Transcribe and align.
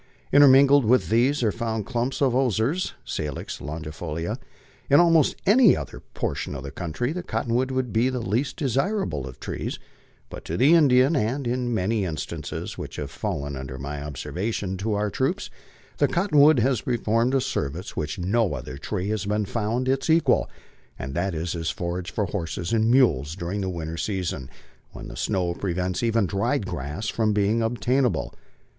Intermingled 0.33 0.83
with 0.83 1.09
these 1.09 1.43
are 1.43 1.51
found 1.51 1.85
clumps 1.85 2.23
of 2.23 2.33
osiers 2.33 2.93
(Salix 3.05 3.59
longifolid). 3.59 4.37
In 4.89 4.99
almost 4.99 5.35
any 5.45 5.77
other 5.77 5.99
por 6.15 6.33
tion 6.33 6.55
of 6.55 6.63
the 6.63 6.71
country 6.71 7.13
the 7.13 7.21
cottonwood 7.21 7.69
would 7.69 7.93
be 7.93 8.09
the 8.09 8.19
least 8.19 8.57
desirable 8.57 9.27
of 9.27 9.39
trees; 9.39 9.77
but 10.27 10.43
to 10.45 10.57
the 10.57 10.73
Indian, 10.73 11.15
and, 11.15 11.45
in 11.45 11.71
many 11.71 12.03
instances 12.03 12.79
which 12.79 12.95
have 12.95 13.11
fallen 13.11 13.55
under 13.55 13.77
my 13.77 14.01
observation, 14.01 14.75
to 14.77 14.95
our 14.95 15.11
troops, 15.11 15.51
the 15.99 16.07
cottonwood 16.07 16.57
has 16.57 16.81
performed 16.81 17.35
a 17.35 17.39
service 17.39 17.89
for 17.89 17.99
which 18.01 18.17
no 18.17 18.55
other 18.55 18.79
tree 18.79 19.09
has 19.09 19.27
been 19.27 19.45
found 19.45 19.87
its 19.87 20.09
equal, 20.09 20.49
and 20.97 21.13
that 21.13 21.35
is 21.35 21.53
as 21.55 21.69
forage 21.69 22.09
for 22.09 22.25
horses 22.25 22.73
and 22.73 22.89
mules 22.89 23.35
during 23.35 23.61
the 23.61 23.69
winter 23.69 23.97
season, 23.97 24.49
when 24.93 25.09
the 25.09 25.15
snow 25.15 25.53
prevents 25.53 26.01
even 26.01 26.25
dried 26.25 26.65
grass 26.65 27.07
from 27.07 27.33
being 27.33 27.61
obtainable. 27.61 28.33